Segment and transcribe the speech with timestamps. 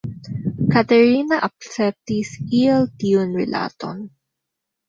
[0.75, 2.31] Katerina akceptis
[2.63, 4.01] iel tiun rilaton.